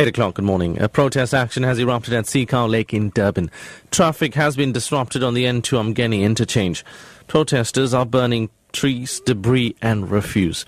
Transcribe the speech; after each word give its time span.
8 0.00 0.08
o'clock, 0.08 0.36
good 0.36 0.46
morning. 0.46 0.80
A 0.80 0.88
protest 0.88 1.34
action 1.34 1.62
has 1.62 1.78
erupted 1.78 2.14
at 2.14 2.26
Sea 2.26 2.46
Cow 2.46 2.64
Lake 2.64 2.94
in 2.94 3.10
Durban. 3.10 3.50
Traffic 3.90 4.32
has 4.32 4.56
been 4.56 4.72
disrupted 4.72 5.22
on 5.22 5.34
the 5.34 5.44
N2 5.44 5.94
Umgeni 5.94 6.22
interchange. 6.22 6.86
Protesters 7.26 7.92
are 7.92 8.06
burning 8.06 8.48
trees, 8.72 9.20
debris 9.26 9.76
and 9.82 10.10
refuse. 10.10 10.64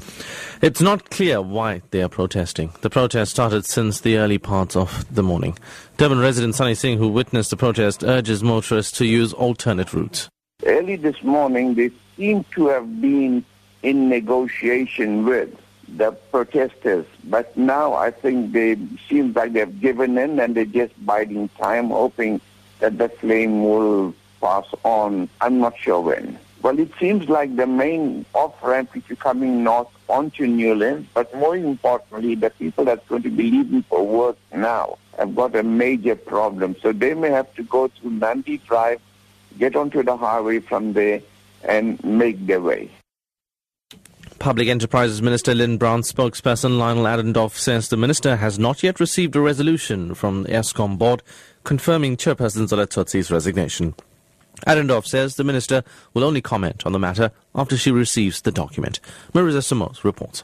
It's 0.61 0.82
not 0.82 1.09
clear 1.09 1.41
why 1.41 1.81
they 1.93 2.03
are 2.03 2.11
protesting. 2.11 2.75
The 2.82 2.91
protest 2.91 3.31
started 3.31 3.64
since 3.64 4.03
the 4.03 4.18
early 4.18 4.37
parts 4.37 4.77
of 4.77 5.07
the 5.11 5.23
morning. 5.23 5.57
Durban 5.96 6.21
resident 6.21 6.55
Sunny 6.55 6.75
Singh, 6.75 6.99
who 6.99 7.09
witnessed 7.09 7.49
the 7.49 7.57
protest, 7.57 8.05
urges 8.05 8.43
motorists 8.43 8.99
to 8.99 9.07
use 9.07 9.33
alternate 9.33 9.94
routes. 9.94 10.29
Early 10.67 10.96
this 10.96 11.22
morning, 11.22 11.75
they 11.75 11.91
seem 12.19 12.44
to 12.55 12.67
have 12.67 13.00
been 13.00 13.46
in 13.83 14.11
negotiation 14.11 15.25
with 15.25 15.58
the 15.96 16.13
protesters. 16.13 17.07
But 17.25 17.57
now 17.57 17.95
I 17.95 18.11
think 18.11 18.53
they 18.53 18.77
seem 19.09 19.33
like 19.33 19.53
they've 19.53 19.81
given 19.81 20.19
in 20.19 20.39
and 20.41 20.55
they're 20.55 20.64
just 20.64 20.95
biding 21.05 21.49
time, 21.50 21.91
hoping 21.91 22.41
that 22.81 22.99
the 22.99 23.09
flame 23.09 23.64
will 23.64 24.14
pass 24.41 24.67
on. 24.85 25.29
I'm 25.41 25.61
not 25.61 25.79
sure 25.79 26.00
when. 26.00 26.39
Well, 26.63 26.79
it 26.79 26.93
seems 27.00 27.29
like 27.29 27.57
the 27.57 27.67
main 27.67 28.25
off-ramp 28.35 28.97
is 28.97 29.19
coming 29.19 29.64
north 29.64 29.89
onto 30.09 30.47
Newlands, 30.47 31.09
but 31.13 31.35
more 31.35 31.57
importantly, 31.57 32.36
the 32.36 32.50
people 32.50 32.84
that's 32.84 33.06
going 33.09 33.25
to 33.25 33.31
be 33.31 33.50
leaving 33.50 33.83
for 33.83 34.06
work 34.06 34.36
now 34.55 34.98
have 35.19 35.34
got 35.34 35.56
a 35.56 35.64
major 35.64 36.14
problem. 36.14 36.77
So 36.81 36.92
they 36.92 37.14
may 37.14 37.31
have 37.31 37.53
to 37.55 37.64
go 37.64 37.89
through 37.89 38.12
Nandi 38.12 38.59
Drive, 38.59 39.00
get 39.59 39.75
onto 39.75 40.05
the 40.05 40.17
highway 40.17 40.61
from 40.61 40.92
there, 40.92 41.20
and 41.64 42.03
make 42.05 42.47
their 42.47 42.61
way. 42.61 42.91
Public 44.42 44.66
Enterprises 44.66 45.22
Minister 45.22 45.54
Lynne 45.54 45.76
Brown's 45.76 46.12
spokesperson 46.12 46.76
Lionel 46.76 47.06
Adendorf 47.06 47.56
says 47.56 47.88
the 47.88 47.96
minister 47.96 48.34
has 48.34 48.58
not 48.58 48.82
yet 48.82 48.98
received 48.98 49.36
a 49.36 49.40
resolution 49.40 50.16
from 50.16 50.42
the 50.42 50.48
Eskom 50.48 50.98
board 50.98 51.22
confirming 51.62 52.16
Chairperson 52.16 52.66
Zola 52.66 52.88
resignation. 53.32 53.94
Adendorf 54.66 55.06
says 55.06 55.36
the 55.36 55.44
minister 55.44 55.84
will 56.12 56.24
only 56.24 56.40
comment 56.40 56.84
on 56.84 56.90
the 56.90 56.98
matter 56.98 57.30
after 57.54 57.76
she 57.76 57.92
receives 57.92 58.40
the 58.40 58.50
document. 58.50 58.98
Marisa 59.32 59.62
Samos 59.62 60.04
reports. 60.04 60.42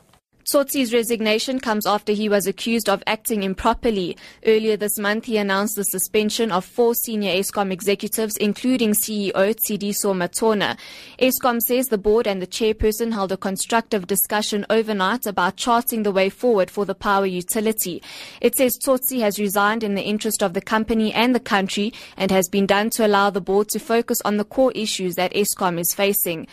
Tsotsi's 0.50 0.94
resignation 0.94 1.60
comes 1.60 1.84
after 1.84 2.14
he 2.14 2.26
was 2.26 2.46
accused 2.46 2.88
of 2.88 3.02
acting 3.06 3.42
improperly. 3.42 4.16
Earlier 4.46 4.78
this 4.78 4.98
month, 4.98 5.26
he 5.26 5.36
announced 5.36 5.76
the 5.76 5.84
suspension 5.84 6.50
of 6.50 6.64
four 6.64 6.94
senior 6.94 7.34
Eskom 7.34 7.70
executives, 7.70 8.34
including 8.38 8.92
CEO 8.92 9.34
Tshediso 9.34 10.14
Matona. 10.16 10.78
Eskom 11.18 11.60
says 11.60 11.88
the 11.88 11.98
board 11.98 12.26
and 12.26 12.40
the 12.40 12.46
chairperson 12.46 13.12
held 13.12 13.30
a 13.30 13.36
constructive 13.36 14.06
discussion 14.06 14.64
overnight 14.70 15.26
about 15.26 15.56
charting 15.56 16.02
the 16.02 16.12
way 16.12 16.30
forward 16.30 16.70
for 16.70 16.86
the 16.86 16.94
power 16.94 17.26
utility. 17.26 18.02
It 18.40 18.56
says 18.56 18.78
Tsotsi 18.78 19.20
has 19.20 19.38
resigned 19.38 19.84
in 19.84 19.96
the 19.96 20.02
interest 20.02 20.42
of 20.42 20.54
the 20.54 20.62
company 20.62 21.12
and 21.12 21.34
the 21.34 21.40
country 21.40 21.92
and 22.16 22.30
has 22.30 22.48
been 22.48 22.64
done 22.64 22.88
to 22.90 23.06
allow 23.06 23.28
the 23.28 23.42
board 23.42 23.68
to 23.68 23.78
focus 23.78 24.22
on 24.24 24.38
the 24.38 24.46
core 24.46 24.72
issues 24.72 25.14
that 25.16 25.34
Eskom 25.34 25.78
is 25.78 25.92
facing. 25.92 26.46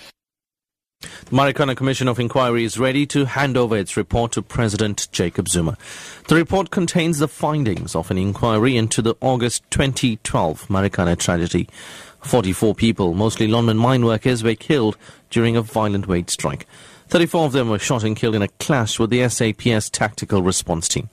The 1.25 1.35
Marikana 1.35 1.75
Commission 1.75 2.07
of 2.07 2.19
Inquiry 2.19 2.63
is 2.63 2.77
ready 2.77 3.07
to 3.07 3.25
hand 3.25 3.57
over 3.57 3.75
its 3.75 3.97
report 3.97 4.31
to 4.33 4.43
President 4.43 5.07
Jacob 5.11 5.49
Zuma. 5.49 5.75
The 6.27 6.35
report 6.35 6.69
contains 6.69 7.17
the 7.17 7.27
findings 7.27 7.95
of 7.95 8.11
an 8.11 8.19
inquiry 8.19 8.77
into 8.77 9.01
the 9.01 9.15
August 9.21 9.63
2012 9.71 10.67
Marikana 10.67 11.17
tragedy. 11.17 11.67
44 12.21 12.75
people, 12.75 13.15
mostly 13.15 13.47
Lonmin 13.47 13.77
mine 13.77 14.05
workers, 14.05 14.43
were 14.43 14.53
killed 14.53 14.97
during 15.31 15.55
a 15.55 15.63
violent 15.63 16.07
wage 16.07 16.29
strike. 16.29 16.67
34 17.07 17.45
of 17.45 17.51
them 17.51 17.69
were 17.69 17.79
shot 17.79 18.03
and 18.03 18.15
killed 18.15 18.35
in 18.35 18.41
a 18.41 18.47
clash 18.47 18.99
with 18.99 19.09
the 19.09 19.27
SAPS 19.27 19.89
tactical 19.89 20.41
response 20.41 20.87
team. 20.87 21.09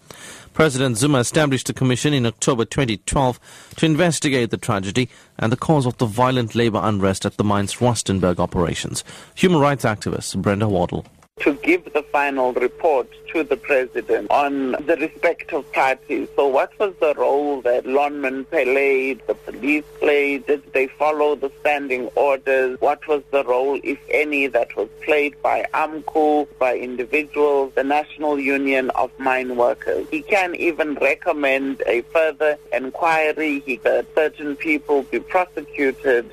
President 0.52 0.98
Zuma 0.98 1.18
established 1.18 1.70
a 1.70 1.72
commission 1.72 2.12
in 2.12 2.26
October 2.26 2.64
2012 2.64 3.40
to 3.76 3.86
investigate 3.86 4.50
the 4.50 4.56
tragedy 4.56 5.08
and 5.38 5.50
the 5.50 5.56
cause 5.56 5.86
of 5.86 5.96
the 5.98 6.06
violent 6.06 6.54
labor 6.54 6.80
unrest 6.82 7.24
at 7.24 7.36
the 7.36 7.44
mine's 7.44 7.76
Rustenburg 7.76 8.38
operations. 8.38 9.02
Human 9.34 9.60
rights 9.60 9.84
activist 9.84 10.40
Brenda 10.42 10.68
Waddle 10.68 11.06
to 11.42 11.54
give 11.54 11.92
the 11.92 12.02
final 12.04 12.52
report 12.52 13.08
to 13.32 13.42
the 13.42 13.56
president 13.56 14.30
on 14.30 14.72
the 14.72 14.96
respective 15.00 15.70
parties. 15.72 16.28
So 16.36 16.46
what 16.46 16.70
was 16.78 16.94
the 17.00 17.14
role 17.14 17.60
that 17.62 17.84
Lonmin 17.84 18.48
played, 18.48 19.22
the 19.26 19.34
police 19.34 19.84
played? 19.98 20.46
Did 20.46 20.72
they 20.72 20.86
follow 20.86 21.34
the 21.34 21.50
standing 21.60 22.06
orders? 22.14 22.80
What 22.80 23.06
was 23.08 23.22
the 23.32 23.44
role, 23.44 23.80
if 23.82 23.98
any, 24.10 24.46
that 24.46 24.76
was 24.76 24.88
played 25.02 25.40
by 25.42 25.66
AMCU, 25.74 26.46
by 26.58 26.76
individuals, 26.76 27.72
the 27.74 27.84
National 27.84 28.38
Union 28.38 28.90
of 28.90 29.10
Mine 29.18 29.56
Workers? 29.56 30.06
He 30.10 30.22
can 30.22 30.54
even 30.54 30.94
recommend 30.94 31.82
a 31.86 32.02
further 32.12 32.56
inquiry. 32.72 33.60
He 33.60 33.76
that 33.78 34.06
certain 34.14 34.54
people 34.54 35.02
be 35.04 35.18
prosecuted 35.18 36.30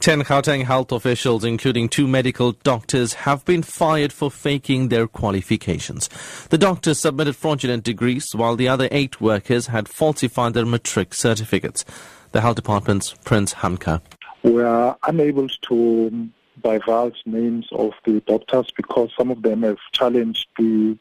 10 0.00 0.22
Gauteng 0.22 0.64
health 0.64 0.92
officials, 0.92 1.44
including 1.44 1.86
two 1.86 2.08
medical 2.08 2.52
doctors, 2.52 3.12
have 3.12 3.44
been 3.44 3.62
fired 3.62 4.14
for 4.14 4.30
faking 4.30 4.88
their 4.88 5.06
qualifications. 5.06 6.08
The 6.48 6.56
doctors 6.56 7.00
submitted 7.00 7.36
fraudulent 7.36 7.84
degrees, 7.84 8.34
while 8.34 8.56
the 8.56 8.66
other 8.66 8.88
eight 8.90 9.20
workers 9.20 9.66
had 9.66 9.88
falsified 9.88 10.54
their 10.54 10.64
matric 10.64 11.12
certificates. 11.12 11.84
The 12.32 12.40
health 12.40 12.56
department's 12.56 13.12
Prince 13.24 13.52
Hanka. 13.52 14.00
We 14.42 14.62
are 14.62 14.96
unable 15.06 15.48
to 15.68 16.28
divulge 16.62 17.20
names 17.26 17.68
of 17.72 17.92
the 18.06 18.20
doctors 18.20 18.70
because 18.74 19.10
some 19.18 19.30
of 19.30 19.42
them 19.42 19.62
have 19.64 19.78
challenged 19.92 20.46
the 20.56 20.98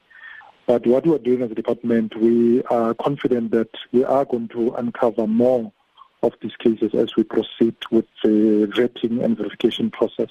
but 0.65 0.85
what 0.85 1.03
we 1.03 1.15
are 1.15 1.17
doing 1.17 1.41
as 1.41 1.49
a 1.49 1.55
department, 1.55 2.15
we 2.15 2.61
are 2.65 2.93
confident 2.93 3.49
that 3.49 3.71
we 3.91 4.03
are 4.03 4.23
going 4.23 4.49
to 4.49 4.69
uncover 4.75 5.25
more 5.25 5.71
of 6.23 6.33
these 6.41 6.55
cases 6.57 6.93
as 6.93 7.15
we 7.15 7.23
proceed 7.23 7.75
with 7.91 8.05
the 8.23 8.71
vetting 8.75 9.23
and 9.23 9.37
verification 9.37 9.89
process. 9.89 10.29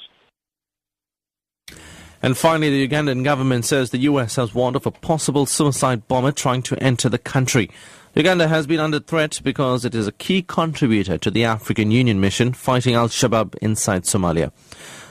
And 2.20 2.36
finally, 2.36 2.70
the 2.70 2.88
Ugandan 2.88 3.22
government 3.22 3.64
says 3.64 3.90
the 3.90 3.98
U.S. 3.98 4.36
has 4.36 4.52
warned 4.52 4.74
of 4.74 4.86
a 4.86 4.90
possible 4.90 5.46
suicide 5.46 6.08
bomber 6.08 6.32
trying 6.32 6.62
to 6.62 6.82
enter 6.82 7.08
the 7.08 7.18
country. 7.18 7.70
Uganda 8.14 8.48
has 8.48 8.66
been 8.66 8.80
under 8.80 8.98
threat 8.98 9.40
because 9.44 9.84
it 9.84 9.94
is 9.94 10.08
a 10.08 10.12
key 10.12 10.42
contributor 10.42 11.16
to 11.18 11.30
the 11.30 11.44
African 11.44 11.92
Union 11.92 12.20
mission 12.20 12.52
fighting 12.52 12.94
Al 12.94 13.08
Shabaab 13.08 13.54
inside 13.58 14.02
Somalia. 14.02 14.50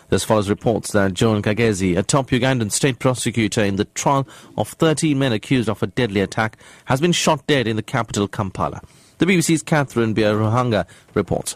This 0.10 0.26
follows 0.26 0.50
reports 0.50 0.92
that 0.92 1.14
Joan 1.14 1.42
Kagezi, 1.42 1.98
a 1.98 2.04
top 2.04 2.30
Ugandan 2.30 2.72
state 2.72 3.00
prosecutor 3.00 3.64
in 3.64 3.78
the 3.78 3.86
trial 3.86 4.28
of 4.58 4.70
13 4.70 5.18
men 5.18 5.32
accused 5.32 5.70
of 5.70 5.82
a 5.82 5.88
deadly 5.88 6.20
attack, 6.20 6.58
has 6.86 7.00
been 7.00 7.14
shot 7.14 7.46
dead 7.48 7.68
in 7.68 7.78
the 7.78 7.84
capital 7.84 8.28
Kampala. 8.28 8.82
The 9.20 9.26
BBC's 9.26 9.64
Catherine 9.64 10.14
Byaruhanga 10.14 10.86
reports. 11.16 11.56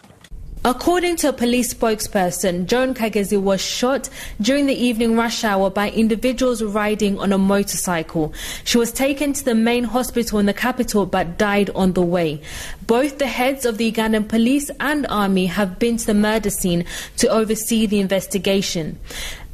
According 0.64 1.16
to 1.16 1.28
a 1.28 1.32
police 1.32 1.74
spokesperson, 1.74 2.66
Joan 2.66 2.94
Kagezi 2.94 3.40
was 3.40 3.60
shot 3.60 4.08
during 4.40 4.66
the 4.66 4.74
evening 4.74 5.16
rush 5.16 5.42
hour 5.42 5.70
by 5.70 5.90
individuals 5.90 6.62
riding 6.62 7.18
on 7.18 7.32
a 7.32 7.38
motorcycle. 7.38 8.32
She 8.62 8.78
was 8.78 8.92
taken 8.92 9.32
to 9.32 9.44
the 9.44 9.56
main 9.56 9.82
hospital 9.82 10.38
in 10.38 10.46
the 10.46 10.54
capital 10.54 11.04
but 11.04 11.36
died 11.36 11.70
on 11.70 11.94
the 11.94 12.02
way. 12.02 12.40
Both 12.86 13.18
the 13.18 13.26
heads 13.26 13.64
of 13.64 13.76
the 13.76 13.90
Ugandan 13.90 14.28
police 14.28 14.70
and 14.78 15.04
army 15.08 15.46
have 15.46 15.80
been 15.80 15.96
to 15.96 16.06
the 16.06 16.14
murder 16.14 16.50
scene 16.50 16.84
to 17.16 17.26
oversee 17.26 17.86
the 17.86 17.98
investigation. 17.98 19.00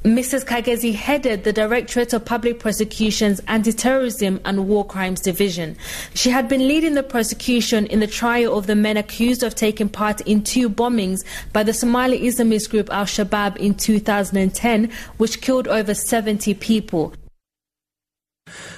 Mrs. 0.04 0.44
Kagezi 0.44 0.94
headed 0.94 1.42
the 1.42 1.52
Directorate 1.52 2.12
of 2.12 2.24
Public 2.24 2.60
Prosecution's 2.60 3.40
Anti-Terrorism 3.48 4.40
and 4.44 4.68
War 4.68 4.86
Crimes 4.86 5.20
Division. 5.20 5.76
She 6.14 6.30
had 6.30 6.48
been 6.48 6.68
leading 6.68 6.94
the 6.94 7.02
prosecution 7.02 7.84
in 7.86 7.98
the 7.98 8.06
trial 8.06 8.56
of 8.56 8.68
the 8.68 8.76
men 8.76 8.96
accused 8.96 9.42
of 9.42 9.56
taking 9.56 9.88
part 9.88 10.20
in 10.20 10.44
two 10.44 10.70
bombings 10.70 11.24
by 11.52 11.64
the 11.64 11.72
Somali 11.72 12.20
Islamist 12.20 12.70
group 12.70 12.88
Al-Shabaab 12.90 13.56
in 13.56 13.74
2010, 13.74 14.90
which 15.16 15.40
killed 15.40 15.66
over 15.66 15.94
70 15.94 16.54
people. 16.54 17.12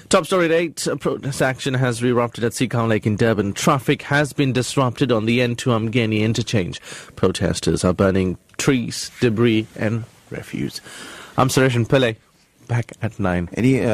Top 0.08 0.25
story 0.25 0.46
at 0.46 0.52
8. 0.52 0.87
A 0.87 0.96
protest 0.96 1.43
action 1.43 1.75
has 1.75 2.02
erupted 2.02 2.44
at 2.44 2.55
Sea 2.55 2.66
Cow 2.66 2.87
Lake 2.87 3.06
in 3.06 3.16
Durban. 3.16 3.52
Traffic 3.52 4.02
has 4.02 4.32
been 4.32 4.52
disrupted 4.52 5.12
on 5.12 5.26
the 5.26 5.40
N2 5.40 5.90
Umgeni 5.90 6.23
interchange. 6.23 6.81
Protesters 7.14 7.84
are 7.84 7.93
burning 7.93 8.38
trees, 8.56 9.11
debris 9.20 9.66
and 9.76 10.05
refuse. 10.31 10.81
I'm 11.37 11.49
Sareshen 11.49 11.87
Pillay, 11.87 12.17
back 12.69 12.93
at 13.03 13.19
9. 13.19 13.49
Any, 13.55 13.82
uh 13.82 13.91